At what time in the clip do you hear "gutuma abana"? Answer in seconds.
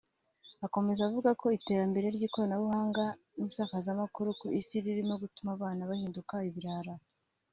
5.23-5.89